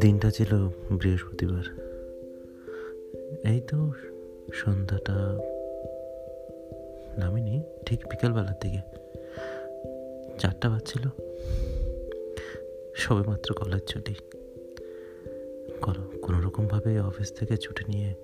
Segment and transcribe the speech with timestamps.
[0.00, 0.68] দিনটা ছিল
[0.98, 1.64] বৃহস্পতিবার।
[3.44, 3.92] এই তো
[4.54, 5.12] সন্ধ্যাটা
[7.18, 8.78] নামিনি, ঠিক বিকালবেলার দিকে।
[10.38, 11.08] চারটা বাজছিল।
[12.94, 14.14] সবে মাত্র কলেজ ছুটি।
[16.22, 18.14] কোনো রকমভাবে অফিস থেকে ছুটি নিয়ে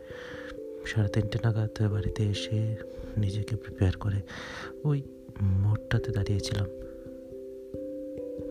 [0.87, 2.77] সাড়ে তিনটে নাগাদ বাড়িতে এসে
[3.17, 4.17] নিজেকে প্রিপেয়ার করে
[4.85, 5.03] ওই
[5.43, 6.67] মোড়টাতে দাঁড়িয়েছিলাম।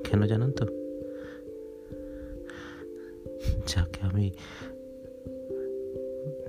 [0.03, 0.65] কেন জানেন তো?
[3.67, 4.31] যাকে আমি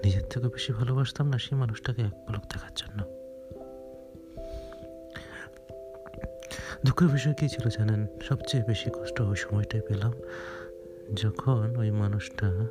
[0.04, 3.02] নিজের থেকে বেশি ভালোবাসতাম না, সেই মানুষটাকে এক পলক দেখার জন্য।
[6.86, 8.06] দুঃখের বিষয় কী ছিল জানেন?
[8.22, 10.12] সবচেয়ে বেশি কষ্ট ওই সময়টাই পেলাম
[11.14, 12.66] যখন ওই মানুষটা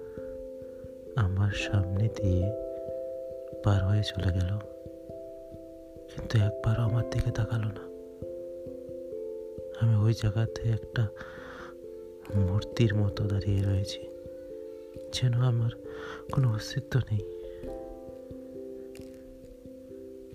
[1.15, 2.51] আমার সামনে দিয়ে
[3.63, 4.78] পার হয়ে চলে গেল।
[6.11, 7.83] কিন্তু একবারও আমার দিকে তাকালো না।
[9.81, 11.07] আমি ওই জায়গাতে একটা
[12.35, 14.01] মূর্তির মতো দাঁড়িয়ে রয়েছি,
[15.13, 15.71] যেন আমার
[16.31, 17.21] কোনো অস্তিত্ব নেই।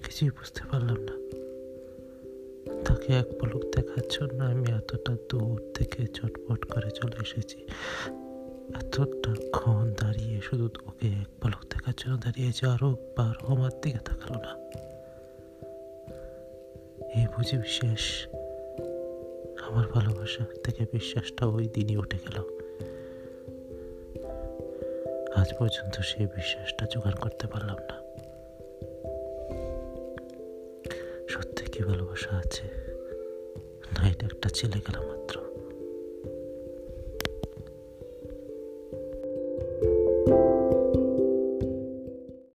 [0.03, 1.14] কিছুই বুঝতে পারলাম না।
[2.84, 7.59] তাকে এক পলক দেখার জন্য আমি এতটা দূর থেকে চটপট করে চলে এসেছি।
[8.81, 14.38] এতটা ক্ষণ দাঁড়িয়ে শুধু ওকে এক পলক দেখার জন্য দাঁড়িয়েছে আরও বার আমার দিকে তাকালো
[14.38, 14.53] না।
[17.37, 18.27] বুঝি বিশ্বাস।
[19.63, 22.43] আমার ভালোবাসা থেকে বিশ্বাসটা ওই দিনই উঠে গেল।
[25.35, 28.01] আজ পর্যন্ত সেই বিশ্বাসটা জোগাড় করতে পারলাম না।
[31.29, 32.62] সত্যি কি ভালোবাসা আছে?
[33.99, 35.23] না, এটা একটা ছেলে গেলাম